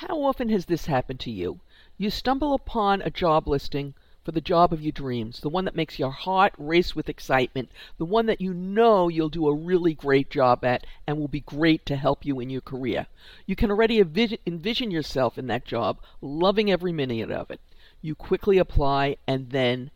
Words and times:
How 0.00 0.24
often 0.24 0.50
has 0.50 0.66
this 0.66 0.84
happened 0.84 1.20
to 1.20 1.30
you? 1.30 1.60
You 1.96 2.10
stumble 2.10 2.52
upon 2.52 3.00
a 3.00 3.08
job 3.08 3.48
listing 3.48 3.94
for 4.22 4.30
the 4.30 4.42
job 4.42 4.70
of 4.70 4.82
your 4.82 4.92
dreams, 4.92 5.40
the 5.40 5.48
one 5.48 5.64
that 5.64 5.74
makes 5.74 5.98
your 5.98 6.10
heart 6.10 6.52
race 6.58 6.94
with 6.94 7.08
excitement, 7.08 7.70
the 7.96 8.04
one 8.04 8.26
that 8.26 8.38
you 8.38 8.52
know 8.52 9.08
you'll 9.08 9.30
do 9.30 9.48
a 9.48 9.54
really 9.54 9.94
great 9.94 10.28
job 10.28 10.66
at 10.66 10.86
and 11.06 11.16
will 11.16 11.28
be 11.28 11.40
great 11.40 11.86
to 11.86 11.96
help 11.96 12.26
you 12.26 12.40
in 12.40 12.50
your 12.50 12.60
career. 12.60 13.06
You 13.46 13.56
can 13.56 13.70
already 13.70 13.98
envision 13.98 14.90
yourself 14.90 15.38
in 15.38 15.46
that 15.46 15.64
job, 15.64 15.98
loving 16.20 16.70
every 16.70 16.92
minute 16.92 17.30
of 17.30 17.50
it. 17.50 17.60
You 18.02 18.14
quickly 18.14 18.58
apply 18.58 19.16
and 19.26 19.48
then 19.48 19.90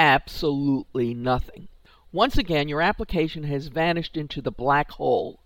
absolutely 0.00 1.14
nothing. 1.14 1.68
Once 2.10 2.36
again, 2.36 2.66
your 2.66 2.82
application 2.82 3.44
has 3.44 3.68
vanished 3.68 4.16
into 4.16 4.42
the 4.42 4.50
black 4.50 4.90
hole. 4.90 5.38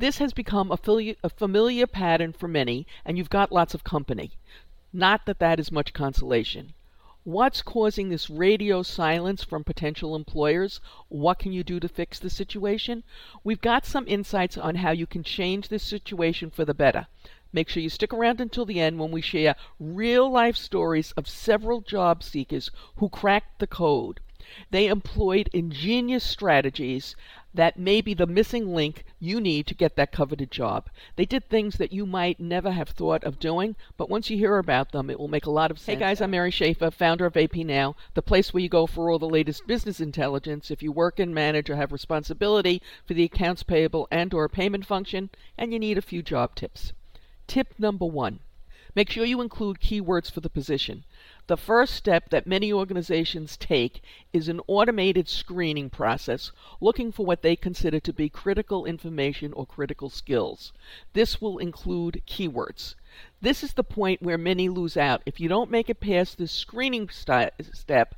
This 0.00 0.18
has 0.18 0.32
become 0.32 0.70
a, 0.70 0.78
a 1.24 1.28
familiar 1.28 1.88
pattern 1.88 2.32
for 2.32 2.46
many, 2.46 2.86
and 3.04 3.18
you've 3.18 3.28
got 3.28 3.50
lots 3.50 3.74
of 3.74 3.82
company. 3.82 4.30
Not 4.92 5.26
that 5.26 5.40
that 5.40 5.58
is 5.58 5.72
much 5.72 5.92
consolation. 5.92 6.74
What's 7.24 7.62
causing 7.62 8.08
this 8.08 8.30
radio 8.30 8.84
silence 8.84 9.42
from 9.42 9.64
potential 9.64 10.14
employers? 10.14 10.80
What 11.08 11.40
can 11.40 11.52
you 11.52 11.64
do 11.64 11.80
to 11.80 11.88
fix 11.88 12.20
the 12.20 12.30
situation? 12.30 13.02
We've 13.42 13.60
got 13.60 13.84
some 13.84 14.06
insights 14.06 14.56
on 14.56 14.76
how 14.76 14.92
you 14.92 15.06
can 15.06 15.24
change 15.24 15.66
this 15.66 15.82
situation 15.82 16.50
for 16.50 16.64
the 16.64 16.74
better. 16.74 17.08
Make 17.52 17.68
sure 17.68 17.82
you 17.82 17.90
stick 17.90 18.14
around 18.14 18.40
until 18.40 18.66
the 18.66 18.78
end 18.78 19.00
when 19.00 19.10
we 19.10 19.20
share 19.20 19.56
real 19.80 20.30
life 20.30 20.56
stories 20.56 21.10
of 21.16 21.26
several 21.26 21.80
job 21.80 22.22
seekers 22.22 22.70
who 22.98 23.08
cracked 23.08 23.58
the 23.58 23.66
code. 23.66 24.20
They 24.70 24.86
employed 24.86 25.50
ingenious 25.52 26.24
strategies 26.24 27.14
that 27.54 27.78
may 27.78 28.00
be 28.00 28.14
the 28.14 28.26
missing 28.26 28.74
link 28.74 29.04
you 29.18 29.40
need 29.40 29.66
to 29.66 29.74
get 29.74 29.96
that 29.96 30.12
coveted 30.12 30.50
job. 30.50 30.88
They 31.16 31.24
did 31.24 31.48
things 31.48 31.76
that 31.76 31.92
you 31.92 32.06
might 32.06 32.38
never 32.38 32.70
have 32.72 32.90
thought 32.90 33.24
of 33.24 33.38
doing, 33.38 33.74
but 33.96 34.10
once 34.10 34.30
you 34.30 34.36
hear 34.36 34.58
about 34.58 34.92
them, 34.92 35.10
it 35.10 35.18
will 35.18 35.28
make 35.28 35.46
a 35.46 35.50
lot 35.50 35.70
of 35.70 35.78
sense. 35.78 35.98
Hey 35.98 36.00
guys, 36.00 36.20
I'm 36.20 36.30
Mary 36.30 36.50
Schaeffer, 36.50 36.90
founder 36.90 37.26
of 37.26 37.36
AP 37.36 37.56
Now, 37.56 37.96
the 38.14 38.22
place 38.22 38.52
where 38.52 38.62
you 38.62 38.68
go 38.68 38.86
for 38.86 39.10
all 39.10 39.18
the 39.18 39.28
latest 39.28 39.66
business 39.66 40.00
intelligence 40.00 40.70
if 40.70 40.82
you 40.82 40.92
work 40.92 41.18
and 41.18 41.34
manage 41.34 41.70
or 41.70 41.76
have 41.76 41.92
responsibility 41.92 42.82
for 43.06 43.14
the 43.14 43.24
accounts 43.24 43.62
payable 43.62 44.06
and 44.10 44.34
or 44.34 44.48
payment 44.48 44.84
function 44.86 45.30
and 45.56 45.72
you 45.72 45.78
need 45.78 45.98
a 45.98 46.02
few 46.02 46.22
job 46.22 46.54
tips. 46.54 46.92
Tip 47.46 47.74
number 47.78 48.04
1. 48.04 48.40
Make 48.94 49.10
sure 49.10 49.24
you 49.24 49.40
include 49.40 49.80
keywords 49.80 50.30
for 50.30 50.40
the 50.40 50.50
position. 50.50 51.04
The 51.48 51.56
first 51.56 51.94
step 51.94 52.28
that 52.28 52.46
many 52.46 52.70
organizations 52.74 53.56
take 53.56 54.02
is 54.34 54.48
an 54.48 54.60
automated 54.66 55.30
screening 55.30 55.88
process 55.88 56.52
looking 56.78 57.10
for 57.10 57.24
what 57.24 57.40
they 57.40 57.56
consider 57.56 57.98
to 58.00 58.12
be 58.12 58.28
critical 58.28 58.84
information 58.84 59.54
or 59.54 59.64
critical 59.64 60.10
skills. 60.10 60.74
This 61.14 61.40
will 61.40 61.56
include 61.56 62.20
keywords. 62.26 62.96
This 63.40 63.64
is 63.64 63.72
the 63.72 63.82
point 63.82 64.20
where 64.20 64.36
many 64.36 64.68
lose 64.68 64.98
out. 64.98 65.22
If 65.24 65.40
you 65.40 65.48
don't 65.48 65.70
make 65.70 65.88
it 65.88 66.00
past 66.00 66.36
this 66.36 66.52
screening 66.52 67.08
st- 67.08 67.54
step, 67.72 68.14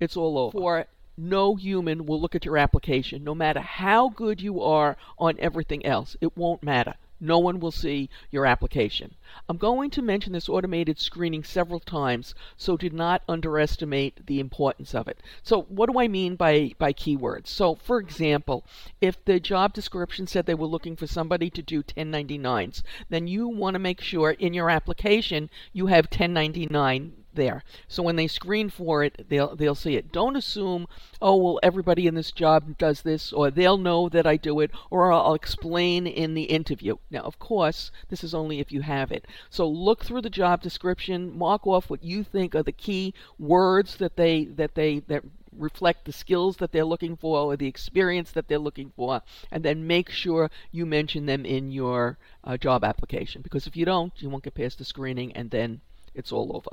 it's 0.00 0.16
all 0.16 0.38
over. 0.38 0.58
For 0.58 0.86
no 1.18 1.56
human 1.56 2.06
will 2.06 2.18
look 2.18 2.34
at 2.34 2.46
your 2.46 2.56
application, 2.56 3.22
no 3.22 3.34
matter 3.34 3.60
how 3.60 4.08
good 4.08 4.40
you 4.40 4.62
are 4.62 4.96
on 5.18 5.36
everything 5.38 5.84
else. 5.84 6.16
It 6.22 6.34
won't 6.34 6.62
matter. 6.62 6.94
No 7.22 7.38
one 7.38 7.60
will 7.60 7.70
see 7.70 8.08
your 8.30 8.46
application. 8.46 9.14
I'm 9.46 9.58
going 9.58 9.90
to 9.90 10.00
mention 10.00 10.32
this 10.32 10.48
automated 10.48 10.98
screening 10.98 11.44
several 11.44 11.78
times, 11.78 12.34
so 12.56 12.78
do 12.78 12.88
not 12.88 13.22
underestimate 13.28 14.26
the 14.26 14.40
importance 14.40 14.94
of 14.94 15.06
it. 15.06 15.20
So, 15.42 15.62
what 15.62 15.90
do 15.92 16.00
I 16.00 16.08
mean 16.08 16.36
by, 16.36 16.72
by 16.78 16.94
keywords? 16.94 17.48
So, 17.48 17.74
for 17.74 17.98
example, 17.98 18.64
if 19.02 19.22
the 19.24 19.38
job 19.38 19.74
description 19.74 20.26
said 20.26 20.46
they 20.46 20.54
were 20.54 20.66
looking 20.66 20.96
for 20.96 21.06
somebody 21.06 21.50
to 21.50 21.62
do 21.62 21.82
1099s, 21.82 22.82
then 23.10 23.26
you 23.26 23.48
want 23.48 23.74
to 23.74 23.78
make 23.78 24.00
sure 24.00 24.30
in 24.30 24.54
your 24.54 24.70
application 24.70 25.50
you 25.74 25.88
have 25.88 26.06
1099 26.06 27.19
there. 27.40 27.64
So 27.88 28.02
when 28.02 28.16
they 28.16 28.28
screen 28.28 28.68
for 28.68 29.02
it, 29.02 29.26
they'll 29.30 29.56
they'll 29.56 29.74
see 29.74 29.96
it. 29.96 30.12
Don't 30.12 30.36
assume, 30.36 30.86
oh 31.20 31.36
well, 31.36 31.58
everybody 31.62 32.06
in 32.06 32.14
this 32.14 32.30
job 32.30 32.78
does 32.78 33.02
this, 33.02 33.32
or 33.32 33.50
they'll 33.50 33.78
know 33.78 34.08
that 34.10 34.26
I 34.26 34.36
do 34.36 34.60
it, 34.60 34.70
or 34.90 35.10
I'll 35.10 35.34
explain 35.34 36.06
in 36.06 36.34
the 36.34 36.44
interview. 36.44 36.96
Now, 37.10 37.22
of 37.22 37.38
course, 37.38 37.90
this 38.10 38.22
is 38.22 38.34
only 38.34 38.60
if 38.60 38.70
you 38.70 38.82
have 38.82 39.10
it. 39.10 39.26
So 39.48 39.66
look 39.66 40.04
through 40.04 40.22
the 40.22 40.38
job 40.42 40.62
description, 40.62 41.36
mark 41.36 41.66
off 41.66 41.88
what 41.88 42.04
you 42.04 42.22
think 42.22 42.54
are 42.54 42.62
the 42.62 42.72
key 42.72 43.14
words 43.38 43.96
that 43.96 44.16
they 44.16 44.44
that 44.44 44.74
they 44.74 45.00
that 45.08 45.24
reflect 45.56 46.04
the 46.04 46.12
skills 46.12 46.58
that 46.58 46.72
they're 46.72 46.84
looking 46.84 47.16
for 47.16 47.38
or 47.38 47.56
the 47.56 47.66
experience 47.66 48.30
that 48.32 48.48
they're 48.48 48.58
looking 48.58 48.92
for, 48.96 49.22
and 49.50 49.64
then 49.64 49.86
make 49.86 50.10
sure 50.10 50.50
you 50.70 50.86
mention 50.86 51.26
them 51.26 51.44
in 51.44 51.72
your 51.72 52.18
uh, 52.44 52.56
job 52.56 52.84
application. 52.84 53.42
Because 53.42 53.66
if 53.66 53.76
you 53.76 53.84
don't, 53.84 54.12
you 54.16 54.28
won't 54.30 54.44
get 54.44 54.54
past 54.54 54.78
the 54.78 54.84
screening, 54.84 55.32
and 55.32 55.50
then 55.50 55.80
it's 56.14 56.32
all 56.32 56.56
over. 56.56 56.70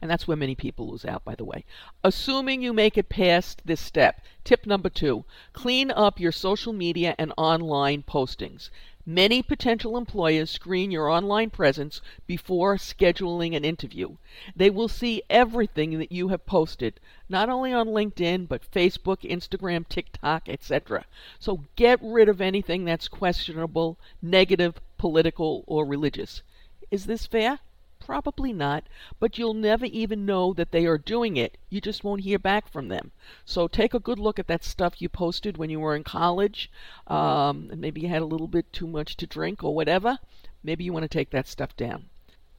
And 0.00 0.10
that's 0.10 0.28
where 0.28 0.36
many 0.36 0.54
people 0.54 0.88
lose 0.88 1.04
out, 1.04 1.24
by 1.24 1.34
the 1.34 1.44
way. 1.44 1.64
Assuming 2.04 2.62
you 2.62 2.72
make 2.72 2.96
it 2.96 3.08
past 3.08 3.62
this 3.64 3.80
step, 3.80 4.22
tip 4.44 4.64
number 4.64 4.88
two 4.88 5.24
clean 5.52 5.90
up 5.90 6.20
your 6.20 6.30
social 6.30 6.72
media 6.72 7.16
and 7.18 7.32
online 7.36 8.04
postings. 8.04 8.70
Many 9.04 9.42
potential 9.42 9.96
employers 9.96 10.50
screen 10.50 10.90
your 10.90 11.08
online 11.08 11.48
presence 11.48 12.02
before 12.26 12.76
scheduling 12.76 13.56
an 13.56 13.64
interview. 13.64 14.16
They 14.54 14.68
will 14.68 14.86
see 14.86 15.22
everything 15.30 15.98
that 15.98 16.12
you 16.12 16.28
have 16.28 16.44
posted, 16.44 17.00
not 17.28 17.48
only 17.48 17.72
on 17.72 17.88
LinkedIn, 17.88 18.46
but 18.48 18.70
Facebook, 18.70 19.22
Instagram, 19.22 19.88
TikTok, 19.88 20.48
etc. 20.48 21.06
So 21.40 21.64
get 21.74 21.98
rid 22.02 22.28
of 22.28 22.42
anything 22.42 22.84
that's 22.84 23.08
questionable, 23.08 23.96
negative, 24.20 24.74
political, 24.98 25.64
or 25.66 25.86
religious. 25.86 26.42
Is 26.90 27.06
this 27.06 27.26
fair? 27.26 27.60
Probably 28.08 28.54
not, 28.54 28.84
but 29.20 29.36
you'll 29.36 29.52
never 29.52 29.84
even 29.84 30.24
know 30.24 30.54
that 30.54 30.72
they 30.72 30.86
are 30.86 30.96
doing 30.96 31.36
it. 31.36 31.58
You 31.68 31.82
just 31.82 32.02
won't 32.02 32.22
hear 32.22 32.38
back 32.38 32.66
from 32.66 32.88
them. 32.88 33.12
So 33.44 33.68
take 33.68 33.92
a 33.92 34.00
good 34.00 34.18
look 34.18 34.38
at 34.38 34.46
that 34.46 34.64
stuff 34.64 35.02
you 35.02 35.10
posted 35.10 35.58
when 35.58 35.68
you 35.68 35.78
were 35.78 35.94
in 35.94 36.04
college. 36.04 36.70
Um, 37.06 37.68
and 37.70 37.82
maybe 37.82 38.00
you 38.00 38.08
had 38.08 38.22
a 38.22 38.24
little 38.24 38.48
bit 38.48 38.72
too 38.72 38.86
much 38.86 39.18
to 39.18 39.26
drink 39.26 39.62
or 39.62 39.74
whatever. 39.74 40.20
Maybe 40.62 40.84
you 40.84 40.92
want 40.94 41.02
to 41.02 41.08
take 41.08 41.28
that 41.32 41.46
stuff 41.46 41.76
down. 41.76 42.06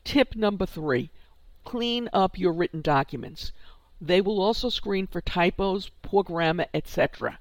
Tip 0.03 0.35
number 0.35 0.67
three 0.67 1.09
clean 1.65 2.09
up 2.13 2.37
your 2.37 2.53
written 2.53 2.81
documents. 2.81 3.51
They 3.99 4.21
will 4.21 4.39
also 4.39 4.69
screen 4.69 5.07
for 5.07 5.19
typos, 5.19 5.89
poor 6.03 6.23
grammar, 6.23 6.67
etc. 6.75 7.39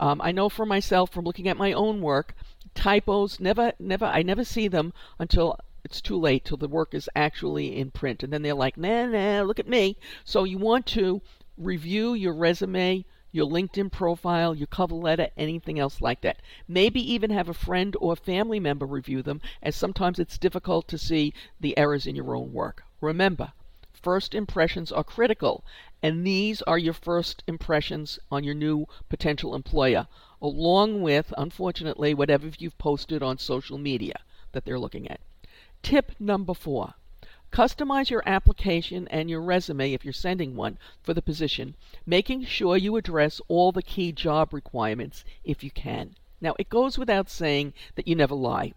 Um, 0.00 0.20
I 0.20 0.32
know 0.32 0.48
for 0.48 0.66
myself 0.66 1.12
from 1.12 1.24
looking 1.24 1.46
at 1.46 1.56
my 1.56 1.72
own 1.72 2.02
work, 2.02 2.34
typos 2.74 3.38
never, 3.38 3.74
never, 3.78 4.06
I 4.06 4.22
never 4.22 4.44
see 4.44 4.66
them 4.66 4.92
until 5.20 5.56
it's 5.84 6.00
too 6.00 6.18
late 6.18 6.44
till 6.44 6.56
the 6.56 6.66
work 6.66 6.94
is 6.94 7.10
actually 7.14 7.76
in 7.76 7.90
print. 7.90 8.22
And 8.22 8.32
then 8.32 8.42
they're 8.42 8.54
like, 8.54 8.76
nah, 8.76 9.06
nah, 9.06 9.42
look 9.42 9.58
at 9.58 9.68
me. 9.68 9.96
So 10.24 10.44
you 10.44 10.58
want 10.58 10.86
to 10.86 11.20
review 11.58 12.14
your 12.14 12.34
resume, 12.34 13.04
your 13.30 13.46
LinkedIn 13.46 13.92
profile, 13.92 14.54
your 14.54 14.66
cover 14.66 14.94
letter, 14.94 15.28
anything 15.36 15.78
else 15.78 16.00
like 16.00 16.20
that. 16.22 16.38
Maybe 16.66 17.00
even 17.12 17.30
have 17.30 17.48
a 17.48 17.54
friend 17.54 17.96
or 18.00 18.16
family 18.16 18.60
member 18.60 18.86
review 18.86 19.22
them, 19.22 19.40
as 19.62 19.76
sometimes 19.76 20.18
it's 20.18 20.38
difficult 20.38 20.88
to 20.88 20.98
see 20.98 21.34
the 21.60 21.76
errors 21.76 22.06
in 22.06 22.16
your 22.16 22.34
own 22.34 22.52
work. 22.52 22.84
Remember, 23.00 23.52
first 23.92 24.34
impressions 24.34 24.90
are 24.90 25.04
critical, 25.04 25.64
and 26.02 26.26
these 26.26 26.62
are 26.62 26.78
your 26.78 26.94
first 26.94 27.42
impressions 27.46 28.18
on 28.30 28.44
your 28.44 28.54
new 28.54 28.86
potential 29.08 29.54
employer, 29.54 30.06
along 30.40 31.02
with, 31.02 31.34
unfortunately, 31.36 32.14
whatever 32.14 32.50
you've 32.58 32.78
posted 32.78 33.22
on 33.22 33.38
social 33.38 33.78
media 33.78 34.14
that 34.52 34.64
they're 34.64 34.78
looking 34.78 35.10
at. 35.10 35.20
Tip 35.84 36.12
number 36.18 36.54
four. 36.54 36.94
Customize 37.52 38.08
your 38.08 38.22
application 38.24 39.06
and 39.08 39.28
your 39.28 39.42
resume 39.42 39.92
if 39.92 40.02
you're 40.02 40.14
sending 40.14 40.56
one 40.56 40.78
for 41.02 41.12
the 41.12 41.20
position, 41.20 41.76
making 42.06 42.46
sure 42.46 42.78
you 42.78 42.96
address 42.96 43.38
all 43.48 43.70
the 43.70 43.82
key 43.82 44.10
job 44.10 44.54
requirements 44.54 45.26
if 45.44 45.62
you 45.62 45.70
can. 45.70 46.16
Now, 46.40 46.54
it 46.58 46.70
goes 46.70 46.96
without 46.96 47.28
saying 47.28 47.74
that 47.96 48.08
you 48.08 48.16
never 48.16 48.34
lie. 48.34 48.72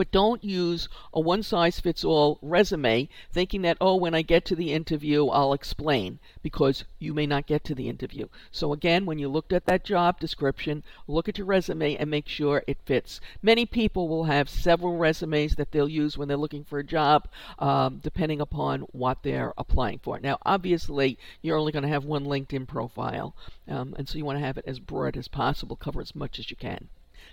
But 0.00 0.12
don't 0.12 0.42
use 0.42 0.88
a 1.12 1.20
one 1.20 1.42
size 1.42 1.78
fits 1.78 2.06
all 2.06 2.38
resume 2.40 3.10
thinking 3.30 3.60
that, 3.60 3.76
oh, 3.82 3.96
when 3.96 4.14
I 4.14 4.22
get 4.22 4.46
to 4.46 4.56
the 4.56 4.72
interview, 4.72 5.26
I'll 5.26 5.52
explain, 5.52 6.20
because 6.42 6.84
you 6.98 7.12
may 7.12 7.26
not 7.26 7.44
get 7.44 7.64
to 7.64 7.74
the 7.74 7.90
interview. 7.90 8.28
So, 8.50 8.72
again, 8.72 9.04
when 9.04 9.18
you 9.18 9.28
looked 9.28 9.52
at 9.52 9.66
that 9.66 9.84
job 9.84 10.18
description, 10.18 10.84
look 11.06 11.28
at 11.28 11.36
your 11.36 11.46
resume 11.46 11.96
and 11.96 12.10
make 12.10 12.28
sure 12.28 12.64
it 12.66 12.80
fits. 12.86 13.20
Many 13.42 13.66
people 13.66 14.08
will 14.08 14.24
have 14.24 14.48
several 14.48 14.96
resumes 14.96 15.56
that 15.56 15.70
they'll 15.70 15.86
use 15.86 16.16
when 16.16 16.28
they're 16.28 16.38
looking 16.38 16.64
for 16.64 16.78
a 16.78 16.82
job, 16.82 17.28
um, 17.58 17.98
depending 18.02 18.40
upon 18.40 18.80
what 18.92 19.22
they're 19.22 19.52
applying 19.58 19.98
for. 19.98 20.18
Now, 20.18 20.38
obviously, 20.46 21.18
you're 21.42 21.58
only 21.58 21.72
going 21.72 21.82
to 21.82 21.90
have 21.90 22.06
one 22.06 22.24
LinkedIn 22.24 22.66
profile, 22.66 23.36
um, 23.68 23.94
and 23.98 24.08
so 24.08 24.16
you 24.16 24.24
want 24.24 24.38
to 24.38 24.46
have 24.46 24.56
it 24.56 24.64
as 24.66 24.78
broad 24.78 25.18
as 25.18 25.28
possible, 25.28 25.76
cover 25.76 26.00
as 26.00 26.14
much 26.14 26.38
as 26.38 26.50
you 26.50 26.56
can. 26.56 26.88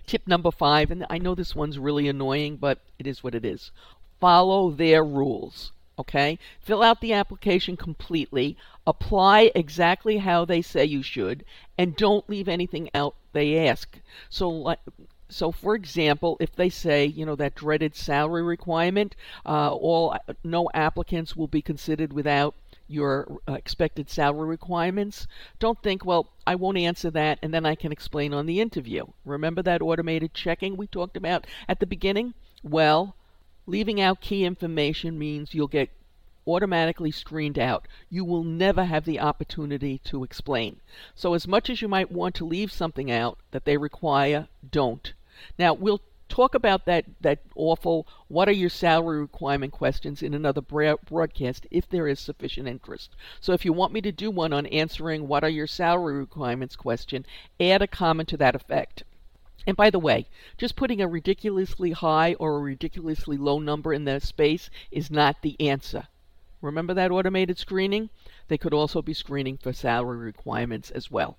Tip 0.08 0.26
number 0.26 0.52
five, 0.52 0.90
and 0.90 1.06
I 1.10 1.18
know 1.18 1.36
this 1.36 1.54
one's 1.54 1.78
really 1.78 2.08
annoying, 2.08 2.56
but 2.56 2.80
it 2.98 3.06
is 3.06 3.24
what 3.24 3.36
it 3.36 3.44
is. 3.44 3.72
Follow 4.22 4.72
their 4.72 5.04
rules. 5.04 5.74
Okay? 6.00 6.40
Fill 6.62 6.82
out 6.82 7.02
the 7.02 7.12
application 7.12 7.76
completely, 7.76 8.56
apply 8.86 9.52
exactly 9.54 10.20
how 10.20 10.46
they 10.46 10.62
say 10.62 10.86
you 10.86 11.04
should, 11.04 11.44
and 11.78 11.96
don't 11.98 12.30
leave 12.30 12.48
anything 12.48 12.90
out 12.94 13.16
they 13.34 13.68
ask. 13.68 14.00
So, 14.30 14.48
like, 14.48 14.80
So, 15.30 15.52
for 15.52 15.76
example, 15.76 16.38
if 16.40 16.56
they 16.56 16.70
say, 16.70 17.06
you 17.06 17.26
know, 17.26 17.36
that 17.36 17.56
dreaded 17.56 17.94
salary 17.94 18.44
requirement, 18.44 19.14
uh, 19.46 19.74
all 19.74 20.16
no 20.42 20.70
applicants 20.74 21.36
will 21.36 21.48
be 21.48 21.62
considered 21.62 22.14
without 22.14 22.56
your 22.88 23.40
uh, 23.48 23.54
expected 23.54 24.10
salary 24.10 24.48
requirements. 24.48 25.28
Don't 25.60 25.82
think, 25.82 26.06
well, 26.06 26.30
I 26.46 26.56
won't 26.56 26.78
answer 26.78 27.12
that 27.12 27.40
and 27.42 27.54
then 27.54 27.66
I 27.66 27.76
can 27.76 27.92
explain 27.92 28.34
on 28.34 28.46
the 28.46 28.62
interview. 28.62 29.06
Remember 29.26 29.62
that 29.64 29.82
automated 29.82 30.34
checking 30.34 30.78
we 30.78 30.88
talked 30.88 31.18
about 31.18 31.46
at 31.68 31.80
the 31.80 31.86
beginning? 31.86 32.34
Well, 32.64 33.16
leaving 33.66 34.00
out 34.00 34.22
key 34.22 34.46
information 34.46 35.20
means 35.20 35.54
you'll 35.54 35.68
get 35.68 35.90
automatically 36.48 37.12
screened 37.12 37.60
out. 37.60 37.88
You 38.10 38.24
will 38.24 38.44
never 38.44 38.86
have 38.86 39.04
the 39.04 39.20
opportunity 39.20 40.00
to 40.06 40.24
explain. 40.24 40.80
So, 41.14 41.34
as 41.34 41.48
much 41.48 41.70
as 41.70 41.82
you 41.82 41.90
might 41.90 42.12
want 42.12 42.36
to 42.36 42.46
leave 42.46 42.72
something 42.72 43.12
out 43.12 43.38
that 43.52 43.66
they 43.66 43.76
require, 43.76 44.48
don't. 44.72 45.12
Now, 45.60 45.74
we'll 45.74 46.02
talk 46.30 46.56
about 46.56 46.86
that, 46.86 47.06
that 47.22 47.40
awful 47.56 48.08
what 48.28 48.48
are 48.48 48.54
your 48.54 48.70
salary 48.70 49.20
requirement 49.20 49.72
questions 49.72 50.22
in 50.22 50.34
another 50.34 50.62
broadcast 50.62 51.68
if 51.72 51.90
there 51.90 52.08
is 52.08 52.20
sufficient 52.20 52.68
interest. 52.68 53.16
So 53.40 53.54
if 53.54 53.66
you 53.66 53.74
want 53.74 53.94
me 53.94 54.02
to 54.02 54.12
do 54.12 54.30
one 54.30 54.54
on 54.54 54.66
answering 54.68 55.28
what 55.28 55.44
are 55.44 55.50
your 55.50 55.68
salary 55.68 56.18
requirements 56.18 56.76
question, 56.76 57.26
add 57.60 57.82
a 57.82 57.88
comment 57.88 58.30
to 58.30 58.38
that 58.38 58.56
effect. 58.56 59.04
And 59.66 59.76
by 59.76 59.90
the 59.90 60.00
way, 60.00 60.28
just 60.58 60.76
putting 60.78 61.02
a 61.02 61.08
ridiculously 61.08 61.92
high 61.92 62.36
or 62.36 62.56
a 62.56 62.62
ridiculously 62.62 63.36
low 63.36 63.60
number 63.60 63.94
in 63.94 64.06
the 64.06 64.20
space 64.20 64.70
is 64.92 65.12
not 65.12 65.42
the 65.42 65.60
answer. 65.60 66.08
Remember 66.62 66.94
that 66.94 67.12
automated 67.12 67.58
screening? 67.58 68.10
They 68.48 68.58
could 68.58 68.74
also 68.74 69.02
be 69.02 69.14
screening 69.14 69.58
for 69.58 69.74
salary 69.74 70.18
requirements 70.18 70.90
as 70.90 71.12
well. 71.12 71.38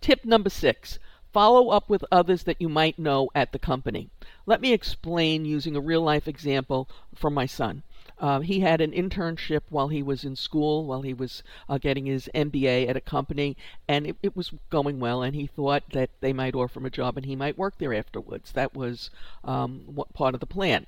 Tip 0.00 0.24
number 0.24 0.50
six 0.50 0.98
follow 1.36 1.68
up 1.68 1.90
with 1.90 2.02
others 2.10 2.44
that 2.44 2.58
you 2.58 2.66
might 2.66 2.98
know 2.98 3.28
at 3.34 3.52
the 3.52 3.58
company. 3.58 4.08
Let 4.46 4.62
me 4.62 4.72
explain 4.72 5.44
using 5.44 5.76
a 5.76 5.82
real 5.82 6.00
life 6.00 6.26
example 6.26 6.88
from 7.14 7.34
my 7.34 7.44
son. 7.44 7.82
Uh, 8.18 8.40
he 8.40 8.60
had 8.60 8.80
an 8.80 8.92
internship 8.92 9.60
while 9.68 9.88
he 9.88 10.02
was 10.02 10.24
in 10.24 10.34
school, 10.34 10.86
while 10.86 11.02
he 11.02 11.12
was 11.12 11.42
uh, 11.68 11.76
getting 11.76 12.06
his 12.06 12.30
MBA 12.34 12.88
at 12.88 12.96
a 12.96 13.02
company, 13.02 13.54
and 13.86 14.06
it, 14.06 14.16
it, 14.22 14.34
was 14.34 14.50
going 14.70 14.98
well. 14.98 15.22
And 15.22 15.34
he 15.36 15.46
thought 15.46 15.82
that 15.92 16.08
they 16.22 16.32
might 16.32 16.54
offer 16.54 16.78
him 16.78 16.86
a 16.86 16.90
job 16.90 17.18
and 17.18 17.26
he 17.26 17.36
might 17.36 17.58
work 17.58 17.74
there 17.76 17.92
afterwards. 17.92 18.52
That 18.52 18.74
was 18.74 19.10
um, 19.44 20.02
part 20.14 20.32
of 20.32 20.40
the 20.40 20.46
plan. 20.46 20.86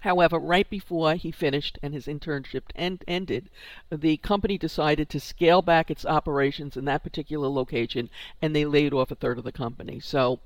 However, 0.00 0.38
right 0.38 0.68
before 0.68 1.14
he 1.14 1.30
finished 1.30 1.78
and 1.82 1.94
his 1.94 2.06
internship 2.06 2.64
end, 2.74 3.02
ended, 3.08 3.48
the 3.90 4.18
company 4.18 4.58
decided 4.58 5.08
to 5.08 5.20
scale 5.20 5.62
back 5.62 5.90
its 5.90 6.04
operations 6.04 6.76
in 6.76 6.84
that 6.84 7.02
particular 7.02 7.48
location 7.48 8.10
and 8.42 8.54
they 8.54 8.64
laid 8.64 8.92
off 8.92 9.10
a 9.10 9.14
third 9.14 9.38
of 9.38 9.44
the 9.44 9.52
company. 9.52 9.98
So 9.98 10.40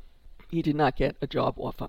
he 0.51 0.63
did 0.63 0.77
not 0.77 0.97
get 0.97 1.17
a 1.21 1.27
job 1.27 1.55
offer. 1.59 1.89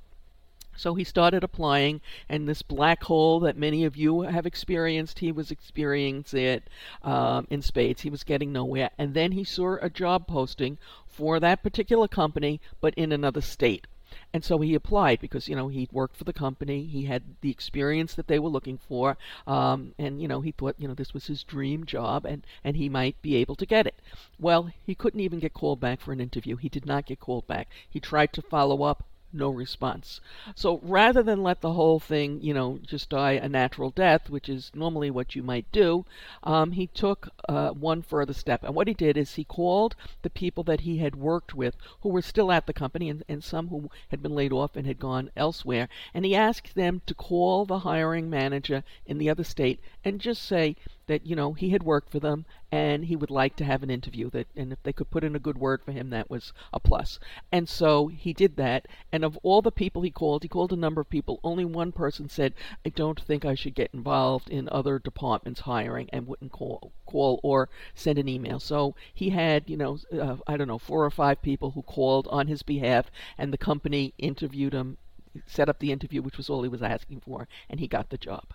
So 0.76 0.96
he 0.96 1.04
started 1.04 1.44
applying, 1.44 2.02
and 2.30 2.48
this 2.48 2.62
black 2.62 3.04
hole 3.04 3.42
that 3.42 3.58
many 3.58 3.84
of 3.84 3.98
you 3.98 4.22
have 4.22 4.46
experienced, 4.46 5.20
he 5.20 5.32
was 5.32 5.52
experiencing 5.52 6.44
it 6.44 6.70
um, 7.04 7.46
in 7.50 7.62
spades. 7.62 8.02
He 8.02 8.10
was 8.10 8.24
getting 8.24 8.52
nowhere. 8.52 8.90
And 8.98 9.14
then 9.14 9.34
he 9.34 9.44
saw 9.44 9.76
a 9.82 9.90
job 9.90 10.28
posting 10.28 10.78
for 11.06 11.40
that 11.40 11.62
particular 11.62 12.08
company, 12.08 12.62
but 12.80 12.94
in 12.96 13.12
another 13.12 13.42
state. 13.42 13.86
And 14.34 14.44
so 14.44 14.60
he 14.60 14.76
applied 14.76 15.20
because, 15.20 15.48
you 15.48 15.56
know, 15.56 15.68
he'd 15.68 15.92
worked 15.92 16.16
for 16.16 16.24
the 16.24 16.34
company, 16.34 16.86
he 16.86 17.06
had 17.06 17.24
the 17.42 17.50
experience 17.50 18.14
that 18.16 18.28
they 18.28 18.40
were 18.40 18.50
looking 18.50 18.78
for, 18.78 19.18
um, 19.48 19.94
and, 19.98 20.22
you 20.22 20.28
know, 20.28 20.42
he 20.42 20.52
thought, 20.52 20.76
you 20.78 20.88
know, 20.88 20.94
this 20.94 21.14
was 21.14 21.28
his 21.28 21.44
dream 21.44 21.86
job 21.86 22.26
and, 22.26 22.46
and 22.64 22.76
he 22.78 22.90
might 22.90 23.22
be 23.22 23.36
able 23.36 23.56
to 23.56 23.66
get 23.66 23.88
it. 23.88 23.96
Well, 24.40 24.72
he 24.86 24.96
couldn't 24.96 25.20
even 25.20 25.40
get 25.40 25.54
called 25.54 25.80
back 25.80 26.02
for 26.02 26.12
an 26.12 26.22
interview. 26.22 26.56
He 26.56 26.70
did 26.70 26.86
not 26.86 27.06
get 27.06 27.20
called 27.20 27.48
back. 27.48 27.68
He 27.90 28.00
tried 28.00 28.34
to 28.34 28.42
follow 28.42 28.84
up, 28.84 29.04
no 29.34 29.50
response. 29.50 30.20
So 30.56 30.80
rather 30.84 31.24
than 31.24 31.44
let 31.44 31.62
the 31.62 31.74
whole 31.74 32.00
thing, 32.00 32.42
you 32.42 32.54
know, 32.54 32.80
just 32.86 33.10
die 33.10 33.34
a 33.34 33.48
natural 33.48 33.90
death, 33.92 34.30
which 34.30 34.50
is 34.50 34.72
normally 34.74 35.12
what 35.12 35.36
you 35.36 35.44
might 35.44 35.72
do, 35.72 36.06
um, 36.44 36.72
he 36.74 36.88
took 36.88 37.30
uh, 37.48 37.70
one 37.70 38.02
further 38.02 38.34
step. 38.34 38.64
And 38.64 38.76
what 38.76 38.88
he 38.88 38.94
did 38.94 39.18
is 39.18 39.36
he 39.36 39.44
called 39.44 39.96
the 40.22 40.30
people 40.30 40.64
that 40.66 40.82
he 40.82 40.98
had 40.98 41.16
worked 41.16 41.54
with 41.54 41.76
who 42.02 42.10
were 42.10 42.22
still 42.22 42.52
at 42.52 42.66
the 42.68 42.74
company 42.74 43.10
and, 43.10 43.24
and 43.28 43.44
some 43.44 43.70
who 43.70 43.90
had 44.10 44.22
been 44.22 44.36
laid 44.36 44.52
off 44.52 44.76
and 44.76 44.86
had 44.86 45.00
gone 45.00 45.32
elsewhere, 45.36 45.90
and 46.14 46.26
he 46.26 46.36
asked 46.36 46.76
them 46.76 47.02
to 47.06 47.14
call 47.14 47.66
the 47.66 47.80
hiring 47.80 48.30
manager 48.30 48.84
in 49.06 49.18
the 49.18 49.30
other 49.30 49.44
state 49.44 49.80
and 50.04 50.20
just 50.20 50.44
say, 50.44 50.76
that 51.12 51.28
you 51.28 51.36
know 51.36 51.52
he 51.52 51.72
had 51.72 51.84
worked 51.84 52.10
for 52.10 52.22
them 52.22 52.46
and 52.72 53.04
he 53.04 53.18
would 53.18 53.30
like 53.30 53.58
to 53.58 53.66
have 53.66 53.84
an 53.84 53.90
interview 53.90 54.30
that 54.30 54.48
and 54.56 54.72
if 54.72 54.82
they 54.82 54.94
could 54.94 55.12
put 55.12 55.26
in 55.26 55.36
a 55.36 55.40
good 55.40 55.58
word 55.58 55.84
for 55.84 55.92
him 55.92 56.10
that 56.10 56.30
was 56.30 56.54
a 56.72 56.80
plus. 56.80 57.20
And 57.52 57.68
so 57.68 58.08
he 58.08 58.32
did 58.32 58.56
that 58.56 58.88
and 59.12 59.26
of 59.26 59.38
all 59.44 59.62
the 59.62 59.74
people 59.74 60.04
he 60.04 60.10
called 60.10 60.44
he 60.44 60.48
called 60.48 60.72
a 60.72 60.78
number 60.78 61.02
of 61.02 61.10
people. 61.10 61.42
Only 61.44 61.66
one 61.66 61.92
person 61.92 62.30
said 62.30 62.54
i 62.86 62.90
don't 62.90 63.20
think 63.20 63.44
i 63.44 63.56
should 63.56 63.76
get 63.76 63.94
involved 63.94 64.50
in 64.50 64.70
other 64.70 65.00
departments 65.00 65.60
hiring 65.60 66.10
and 66.14 66.28
wouldn't 66.28 66.54
call 66.54 66.94
call 67.06 67.42
or 67.44 67.68
send 67.94 68.18
an 68.18 68.30
email. 68.30 68.62
So 68.62 68.96
he 69.14 69.32
had 69.32 69.70
you 69.70 69.76
know 69.76 70.00
uh, 70.18 70.38
i 70.48 70.56
don't 70.56 70.70
know 70.70 70.78
four 70.78 71.04
or 71.04 71.12
five 71.12 71.42
people 71.42 71.72
who 71.72 71.82
called 71.82 72.26
on 72.30 72.48
his 72.48 72.64
behalf 72.64 73.12
and 73.38 73.52
the 73.52 73.58
company 73.58 74.14
interviewed 74.18 74.72
him 74.72 74.98
set 75.46 75.68
up 75.68 75.80
the 75.80 75.92
interview 75.92 76.22
which 76.22 76.38
was 76.38 76.50
all 76.50 76.64
he 76.64 76.70
was 76.70 76.82
asking 76.82 77.20
for 77.20 77.50
and 77.70 77.82
he 77.82 77.88
got 77.88 78.10
the 78.12 78.18
job 78.18 78.54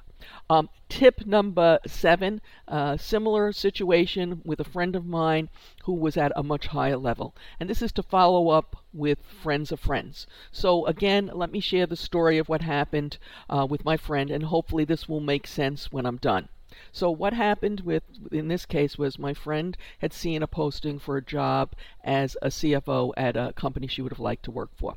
um, 0.48 0.68
tip 0.88 1.26
number 1.26 1.78
seven, 1.86 2.40
uh, 2.68 2.96
similar 2.96 3.52
situation 3.52 4.40
with 4.44 4.60
a 4.60 4.64
friend 4.64 4.96
of 4.96 5.04
mine 5.04 5.48
who 5.84 5.92
was 5.92 6.16
at 6.16 6.32
a 6.36 6.42
much 6.42 6.68
higher 6.68 6.96
level. 6.96 7.34
And 7.58 7.68
this 7.68 7.82
is 7.82 7.92
to 7.92 8.02
follow 8.02 8.48
up 8.48 8.76
with 8.92 9.22
friends 9.22 9.72
of 9.72 9.80
friends. 9.80 10.26
So, 10.52 10.86
again, 10.86 11.30
let 11.34 11.50
me 11.50 11.60
share 11.60 11.86
the 11.86 11.96
story 11.96 12.38
of 12.38 12.48
what 12.48 12.62
happened 12.62 13.18
uh, 13.50 13.66
with 13.68 13.84
my 13.84 13.96
friend, 13.96 14.30
and 14.30 14.44
hopefully 14.44 14.84
this 14.84 15.08
will 15.08 15.20
make 15.20 15.46
sense 15.46 15.92
when 15.92 16.06
I'm 16.06 16.18
done. 16.18 16.48
So 16.92 17.10
what 17.10 17.32
happened 17.32 17.80
with 17.80 18.02
in 18.30 18.48
this 18.48 18.66
case 18.66 18.98
was 18.98 19.18
my 19.18 19.32
friend 19.34 19.76
had 20.00 20.12
seen 20.12 20.42
a 20.42 20.46
posting 20.46 20.98
for 20.98 21.16
a 21.16 21.22
job 21.22 21.72
as 22.04 22.36
a 22.42 22.48
CFO 22.48 23.12
at 23.16 23.36
a 23.36 23.52
company 23.54 23.86
she 23.86 24.02
would 24.02 24.12
have 24.12 24.20
liked 24.20 24.44
to 24.44 24.50
work 24.50 24.70
for 24.76 24.96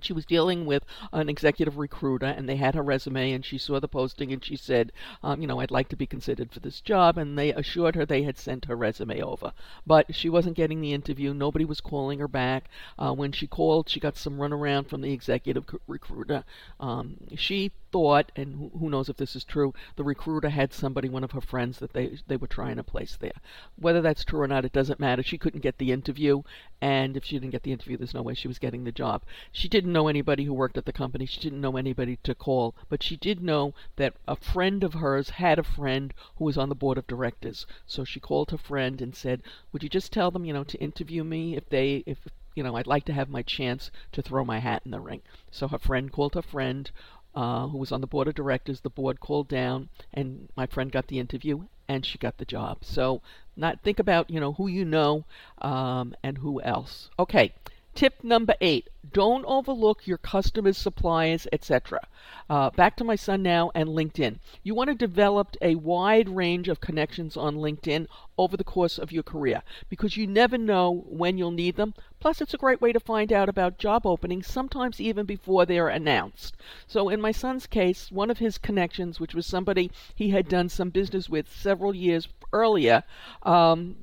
she 0.00 0.12
was 0.12 0.24
dealing 0.24 0.66
with 0.66 0.84
an 1.12 1.28
executive 1.28 1.78
recruiter 1.78 2.26
and 2.26 2.48
they 2.48 2.56
had 2.56 2.74
her 2.74 2.82
resume 2.82 3.32
and 3.32 3.44
she 3.44 3.58
saw 3.58 3.80
the 3.80 3.88
posting 3.88 4.32
and 4.32 4.44
she 4.44 4.56
said 4.56 4.92
um, 5.22 5.40
you 5.40 5.46
know 5.46 5.60
i'd 5.60 5.70
like 5.70 5.88
to 5.88 5.96
be 5.96 6.06
considered 6.06 6.52
for 6.52 6.60
this 6.60 6.80
job 6.80 7.18
and 7.18 7.38
they 7.38 7.52
assured 7.52 7.94
her 7.94 8.06
they 8.06 8.22
had 8.22 8.38
sent 8.38 8.64
her 8.64 8.76
resume 8.76 9.20
over 9.20 9.52
but 9.86 10.14
she 10.14 10.28
wasn't 10.28 10.56
getting 10.56 10.80
the 10.80 10.92
interview 10.92 11.34
nobody 11.34 11.64
was 11.64 11.80
calling 11.80 12.18
her 12.18 12.28
back 12.28 12.68
uh, 12.98 13.12
when 13.12 13.32
she 13.32 13.46
called 13.46 13.88
she 13.88 14.00
got 14.00 14.16
some 14.16 14.38
runaround 14.38 14.88
from 14.88 15.00
the 15.00 15.12
executive 15.12 15.64
recruiter 15.86 16.44
um, 16.78 17.16
she 17.36 17.72
thought, 17.90 18.30
and 18.36 18.70
who 18.78 18.88
knows 18.88 19.08
if 19.08 19.16
this 19.16 19.34
is 19.34 19.44
true, 19.44 19.74
the 19.96 20.04
recruiter 20.04 20.48
had 20.48 20.72
somebody, 20.72 21.08
one 21.08 21.24
of 21.24 21.32
her 21.32 21.40
friends, 21.40 21.78
that 21.78 21.92
they 21.92 22.18
they 22.26 22.36
were 22.36 22.46
trying 22.46 22.76
to 22.76 22.84
place 22.84 23.16
there. 23.20 23.40
Whether 23.76 24.00
that's 24.00 24.24
true 24.24 24.40
or 24.40 24.46
not, 24.46 24.64
it 24.64 24.72
doesn't 24.72 25.00
matter. 25.00 25.22
She 25.22 25.38
couldn't 25.38 25.60
get 25.60 25.78
the 25.78 25.92
interview, 25.92 26.42
and 26.80 27.16
if 27.16 27.24
she 27.24 27.38
didn't 27.38 27.52
get 27.52 27.62
the 27.62 27.72
interview, 27.72 27.96
there's 27.96 28.14
no 28.14 28.22
way 28.22 28.34
she 28.34 28.48
was 28.48 28.58
getting 28.58 28.84
the 28.84 28.92
job. 28.92 29.22
She 29.52 29.68
didn't 29.68 29.92
know 29.92 30.08
anybody 30.08 30.44
who 30.44 30.54
worked 30.54 30.78
at 30.78 30.86
the 30.86 30.92
company. 30.92 31.26
She 31.26 31.40
didn't 31.40 31.60
know 31.60 31.76
anybody 31.76 32.18
to 32.22 32.34
call, 32.34 32.74
but 32.88 33.02
she 33.02 33.16
did 33.16 33.42
know 33.42 33.74
that 33.96 34.14
a 34.26 34.36
friend 34.36 34.82
of 34.82 34.94
hers 34.94 35.30
had 35.30 35.58
a 35.58 35.62
friend 35.62 36.14
who 36.36 36.44
was 36.44 36.56
on 36.56 36.68
the 36.68 36.74
board 36.74 36.98
of 36.98 37.06
directors. 37.06 37.66
So 37.86 38.04
she 38.04 38.20
called 38.20 38.50
her 38.50 38.58
friend 38.58 39.02
and 39.02 39.14
said, 39.14 39.42
"Would 39.72 39.82
you 39.82 39.88
just 39.88 40.12
tell 40.12 40.30
them, 40.30 40.44
you 40.44 40.52
know, 40.52 40.64
to 40.64 40.80
interview 40.80 41.24
me 41.24 41.56
if 41.56 41.68
they 41.68 42.02
if 42.06 42.26
you 42.54 42.64
know, 42.64 42.76
I'd 42.76 42.86
like 42.86 43.04
to 43.04 43.12
have 43.12 43.28
my 43.28 43.42
chance 43.42 43.90
to 44.12 44.22
throw 44.22 44.44
my 44.44 44.58
hat 44.58 44.82
in 44.84 44.90
the 44.90 45.00
ring. 45.00 45.22
So 45.50 45.68
her 45.68 45.78
friend 45.78 46.10
called 46.10 46.34
her 46.34 46.42
friend 46.42 46.90
uh, 47.34 47.68
who 47.68 47.78
was 47.78 47.92
on 47.92 48.00
the 48.00 48.06
board 48.06 48.26
of 48.26 48.34
directors. 48.34 48.80
The 48.80 48.90
board 48.90 49.20
called 49.20 49.48
down, 49.48 49.88
and 50.12 50.48
my 50.56 50.66
friend 50.66 50.90
got 50.90 51.06
the 51.06 51.20
interview, 51.20 51.66
and 51.90 52.06
she 52.06 52.18
got 52.18 52.38
the 52.38 52.44
job. 52.44 52.78
So, 52.82 53.20
not 53.56 53.82
think 53.82 53.98
about 53.98 54.30
you 54.30 54.38
know 54.38 54.52
who 54.52 54.68
you 54.68 54.84
know 54.84 55.24
um, 55.60 56.14
and 56.22 56.38
who 56.38 56.62
else. 56.62 57.10
Okay, 57.18 57.52
Tip 57.94 58.22
number 58.22 58.54
eight 58.60 58.88
don't 59.12 59.44
overlook 59.46 60.06
your 60.06 60.18
customers, 60.18 60.78
suppliers, 60.78 61.46
etc. 61.52 62.00
Uh, 62.48 62.70
back 62.70 62.96
to 62.96 63.04
my 63.04 63.16
son 63.16 63.42
now 63.42 63.70
and 63.74 63.88
LinkedIn. 63.88 64.38
You 64.62 64.74
want 64.74 64.88
to 64.88 64.94
develop 64.94 65.56
a 65.60 65.74
wide 65.74 66.28
range 66.28 66.68
of 66.68 66.80
connections 66.80 67.36
on 67.36 67.56
LinkedIn 67.56 68.06
over 68.38 68.56
the 68.56 68.64
course 68.64 68.98
of 68.98 69.10
your 69.10 69.22
career 69.22 69.62
because 69.88 70.16
you 70.16 70.26
never 70.26 70.56
know 70.56 71.04
when 71.08 71.38
you'll 71.38 71.50
need 71.50 71.76
them. 71.76 71.94
Plus, 72.20 72.40
it's 72.40 72.54
a 72.54 72.58
great 72.58 72.80
way 72.80 72.92
to 72.92 73.00
find 73.00 73.32
out 73.32 73.48
about 73.48 73.78
job 73.78 74.06
openings, 74.06 74.46
sometimes 74.46 75.00
even 75.00 75.26
before 75.26 75.66
they're 75.66 75.88
announced. 75.88 76.56
So, 76.86 77.08
in 77.08 77.20
my 77.20 77.32
son's 77.32 77.66
case, 77.66 78.12
one 78.12 78.30
of 78.30 78.38
his 78.38 78.58
connections, 78.58 79.18
which 79.18 79.34
was 79.34 79.46
somebody 79.46 79.90
he 80.14 80.30
had 80.30 80.48
done 80.48 80.68
some 80.68 80.90
business 80.90 81.28
with 81.28 81.50
several 81.50 81.94
years 81.94 82.28
earlier, 82.52 83.02
um, 83.42 83.96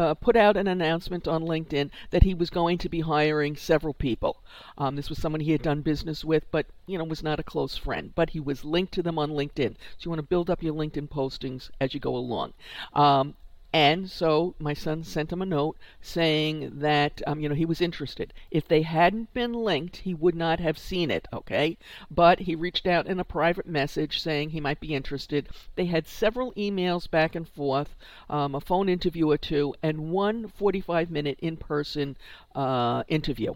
uh, 0.00 0.14
put 0.14 0.34
out 0.34 0.56
an 0.56 0.66
announcement 0.66 1.28
on 1.28 1.42
LinkedIn 1.42 1.90
that 2.08 2.22
he 2.22 2.32
was 2.32 2.48
going 2.48 2.78
to 2.78 2.88
be 2.88 3.00
hiring 3.00 3.54
several 3.54 3.92
people. 3.92 4.38
Um, 4.78 4.96
this 4.96 5.10
was 5.10 5.18
someone 5.18 5.42
he 5.42 5.52
had 5.52 5.60
done 5.60 5.82
business 5.82 6.24
with, 6.24 6.50
but 6.50 6.64
you 6.86 6.96
know 6.96 7.04
was 7.04 7.22
not 7.22 7.38
a 7.38 7.42
close 7.42 7.76
friend. 7.76 8.12
But 8.14 8.30
he 8.30 8.40
was 8.40 8.64
linked 8.64 8.94
to 8.94 9.02
them 9.02 9.18
on 9.18 9.32
LinkedIn. 9.32 9.74
So 9.74 10.04
you 10.04 10.10
want 10.10 10.20
to 10.20 10.26
build 10.26 10.48
up 10.48 10.62
your 10.62 10.72
LinkedIn 10.72 11.10
postings 11.10 11.70
as 11.82 11.92
you 11.92 12.00
go 12.00 12.16
along. 12.16 12.54
Um, 12.94 13.34
And 13.72 14.10
so 14.10 14.56
my 14.58 14.74
son 14.74 15.04
sent 15.04 15.32
him 15.32 15.40
a 15.40 15.46
note 15.46 15.76
saying 16.00 16.80
that 16.80 17.22
um, 17.24 17.38
you 17.38 17.48
know 17.48 17.54
he 17.54 17.64
was 17.64 17.80
interested. 17.80 18.32
If 18.50 18.66
they 18.66 18.82
hadn't 18.82 19.32
been 19.32 19.52
linked, 19.52 19.98
he 19.98 20.12
would 20.12 20.34
not 20.34 20.58
have 20.58 20.76
seen 20.76 21.08
it. 21.08 21.28
Okay, 21.32 21.78
but 22.10 22.40
he 22.40 22.56
reached 22.56 22.86
out 22.86 23.06
in 23.06 23.20
a 23.20 23.24
private 23.24 23.66
message 23.66 24.20
saying 24.20 24.50
he 24.50 24.60
might 24.60 24.80
be 24.80 24.94
interested. 24.94 25.48
They 25.76 25.84
had 25.84 26.08
several 26.08 26.52
emails 26.54 27.08
back 27.08 27.36
and 27.36 27.48
forth, 27.48 27.94
um, 28.28 28.56
a 28.56 28.60
phone 28.60 28.88
interview 28.88 29.30
or 29.30 29.38
two, 29.38 29.74
and 29.82 30.10
one 30.10 30.48
45-minute 30.48 31.38
in-person 31.40 32.16
uh, 32.56 33.04
interview 33.06 33.54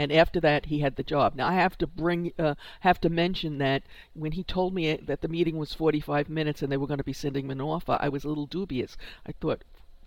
and 0.00 0.10
after 0.10 0.40
that 0.40 0.64
he 0.66 0.78
had 0.78 0.96
the 0.96 1.02
job. 1.02 1.34
Now 1.36 1.46
I 1.46 1.52
have 1.52 1.76
to 1.76 1.86
bring 1.86 2.32
uh, 2.38 2.54
have 2.80 3.02
to 3.02 3.10
mention 3.10 3.58
that 3.58 3.82
when 4.14 4.32
he 4.32 4.42
told 4.42 4.72
me 4.72 4.96
that 4.96 5.20
the 5.20 5.28
meeting 5.28 5.58
was 5.58 5.74
45 5.74 6.30
minutes 6.30 6.62
and 6.62 6.72
they 6.72 6.78
were 6.78 6.86
going 6.86 7.04
to 7.04 7.04
be 7.04 7.12
sending 7.12 7.44
him 7.44 7.50
an 7.50 7.60
offer, 7.60 7.98
I 8.00 8.08
was 8.08 8.24
a 8.24 8.28
little 8.28 8.46
dubious. 8.46 8.96
I 9.26 9.32
thought 9.32 9.62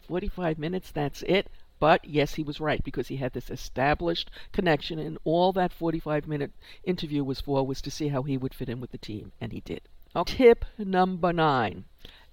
45 0.08 0.58
minutes, 0.58 0.90
that's 0.90 1.22
it. 1.22 1.48
But 1.80 2.06
yes, 2.06 2.34
he 2.34 2.44
was 2.44 2.60
right 2.60 2.84
because 2.84 3.10
he 3.10 3.18
had 3.18 3.34
this 3.34 3.52
established 3.52 4.32
connection, 4.52 4.98
and 4.98 5.20
all 5.26 5.54
that 5.54 5.72
45 5.72 6.28
minute 6.28 6.52
interview 6.84 7.24
was 7.24 7.42
for 7.42 7.64
was 7.64 7.80
to 7.84 7.92
see 7.92 8.08
how 8.08 8.24
he 8.24 8.36
would 8.36 8.56
fit 8.56 8.70
in 8.70 8.80
with 8.82 8.92
the 8.92 8.98
team, 8.98 9.32
and 9.40 9.52
he 9.52 9.60
did. 9.60 9.82
Okay. 10.16 10.38
Tip 10.38 10.66
number 10.80 11.32
nine 11.32 11.86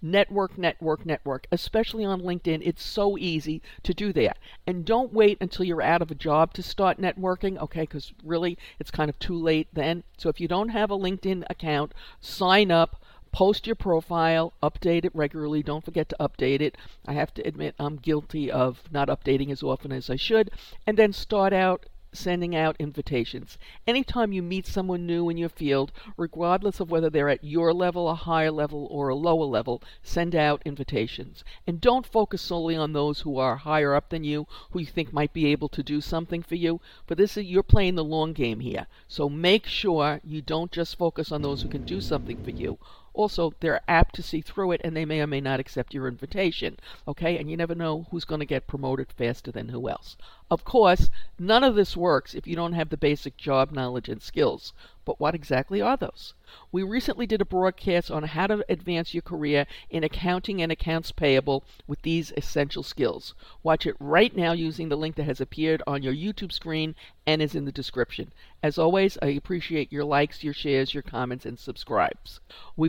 network, 0.03 0.57
network, 0.57 1.05
network, 1.05 1.47
especially 1.53 2.05
on 2.05 2.21
LinkedIn. 2.21 2.63
It's 2.65 2.83
so 2.83 3.19
easy 3.19 3.63
to 3.83 3.95
do 3.95 4.13
that. 4.15 4.39
And 4.67 4.85
don't 4.85 5.13
wait 5.13 5.39
until 5.41 5.65
you're 5.65 5.83
out 5.83 6.03
of 6.03 6.11
a 6.11 6.15
job 6.15 6.55
to 6.55 6.63
start 6.63 6.99
networking, 6.99 7.59
okay? 7.59 7.83
Because 7.83 8.13
really, 8.25 8.59
it's 8.79 8.91
kind 8.91 9.11
of 9.11 9.19
too 9.19 9.35
late 9.35 9.69
then. 9.73 10.05
So 10.17 10.29
if 10.29 10.41
you 10.41 10.49
don't 10.49 10.71
have 10.71 10.91
a 10.91 10.99
LinkedIn 10.99 11.45
account, 11.51 11.93
sign 12.21 12.71
up. 12.71 13.03
Post 13.33 13.65
your 13.65 13.77
profile, 13.77 14.53
update 14.61 15.05
it 15.05 15.15
regularly. 15.15 15.63
Don't 15.63 15.85
forget 15.85 16.09
to 16.09 16.17
update 16.19 16.61
it. 16.61 16.77
I 17.07 17.13
have 17.13 17.33
to 17.35 17.47
admit, 17.47 17.77
I'm 17.79 17.95
guilty 17.95 18.51
of 18.51 18.83
not 18.91 19.07
updating 19.07 19.53
as 19.53 19.63
often 19.63 19.93
as 19.93 20.11
I 20.11 20.17
should. 20.17 20.51
And 20.85 20.97
then 20.97 21.13
start 21.13 21.53
out 21.53 21.87
sending 22.13 22.57
out 22.57 22.77
invitations. 22.79 23.59
Anytime 23.87 24.33
you 24.33 24.43
meet 24.43 24.67
someone 24.67 25.07
new 25.07 25.29
in 25.29 25.37
your 25.37 25.49
field, 25.49 25.93
regardless 26.17 26.81
of 26.81 26.91
whether 26.91 27.09
they're 27.09 27.29
at 27.29 27.45
your 27.45 27.73
level, 27.73 28.09
a 28.09 28.15
higher 28.15 28.51
level, 28.51 28.89
or 28.91 29.09
a 29.09 29.15
lower 29.15 29.45
level, 29.45 29.83
send 30.03 30.35
out 30.35 30.63
invitations. 30.65 31.45
And 31.67 31.81
don't 31.81 32.07
focus 32.07 32.43
solely 32.43 32.77
on 32.77 32.93
those 32.93 33.21
who 33.21 33.39
are 33.39 33.57
higher 33.57 33.95
up 33.95 34.09
than 34.09 34.25
you, 34.25 34.47
who 34.71 34.81
you 34.81 34.87
think 34.87 35.13
might 35.13 35.33
be 35.33 35.47
able 35.47 35.69
to 35.69 35.83
do 35.83 36.01
something 36.01 36.43
for 36.43 36.57
you. 36.57 36.81
But 37.07 37.19
this 37.19 37.37
is 37.37 37.45
you're 37.45 37.63
playing 37.63 37.95
the 37.95 38.05
long 38.05 38.33
game 38.33 38.61
here. 38.61 38.87
So 39.09 39.29
make 39.29 39.67
sure 39.67 40.21
you 40.25 40.43
don't 40.43 40.73
just 40.73 40.99
focus 40.99 41.31
on 41.31 41.43
those 41.43 41.63
who 41.63 41.69
can 41.69 41.85
do 41.85 42.01
something 42.01 42.43
for 42.43 42.51
you. 42.51 42.79
Also, 43.13 43.53
they're 43.61 43.83
apt 43.89 44.15
to 44.15 44.23
see 44.23 44.41
through 44.41 44.73
it 44.73 44.81
and 44.85 44.97
they 44.97 45.05
may 45.05 45.21
or 45.21 45.27
may 45.27 45.41
not 45.41 45.61
accept 45.61 45.95
your 45.95 46.09
invitation. 46.09 46.79
Okay? 47.09 47.39
And 47.39 47.51
you 47.51 47.57
never 47.57 47.75
know 47.75 48.07
who's 48.11 48.25
going 48.25 48.41
to 48.41 48.47
get 48.47 48.67
promoted 48.67 49.13
faster 49.13 49.51
than 49.51 49.69
who 49.69 49.89
else. 49.89 50.17
Of 50.51 50.65
course, 50.65 51.11
none 51.39 51.63
of 51.63 51.77
this 51.77 51.97
works 51.97 52.35
if 52.35 52.47
you 52.47 52.57
don't 52.57 52.73
have 52.73 52.89
the 52.89 52.97
basic 52.97 53.37
job 53.37 53.71
knowledge 53.71 54.09
and 54.09 54.21
skills. 54.21 54.73
But 55.05 55.19
what 55.19 55.35
exactly 55.35 55.81
are 55.81 55.97
those? 55.97 56.35
We 56.71 56.83
recently 56.83 57.27
did 57.27 57.41
a 57.41 57.45
broadcast 57.45 58.11
on 58.11 58.23
how 58.23 58.47
to 58.49 58.65
advance 58.69 59.15
your 59.15 59.23
career 59.23 59.67
in 59.89 60.05
accounting 60.05 60.61
and 60.61 60.71
accounts 60.71 61.11
payable 61.11 61.65
with 61.87 62.03
these 62.03 62.33
essential 62.37 62.83
skills. 62.83 63.35
Watch 63.63 63.87
it 63.87 63.97
right 63.99 64.37
now 64.37 64.53
using 64.53 64.89
the 64.89 64.97
link 64.97 65.17
that 65.17 65.25
has 65.25 65.41
appeared 65.41 65.83
on 65.87 66.03
your 66.03 66.15
YouTube 66.15 66.53
screen 66.53 66.95
and 67.27 67.41
is 67.41 67.55
in 67.55 67.65
the 67.65 67.73
description. 67.73 68.33
As 68.63 68.77
always, 68.77 69.17
I 69.23 69.29
appreciate 69.29 69.91
your 69.91 70.05
likes, 70.05 70.45
your 70.45 70.55
shares, 70.55 70.93
your 70.93 71.03
comments, 71.03 71.47
and 71.47 71.59
subscribes. 71.59 72.41
We've 72.77 72.79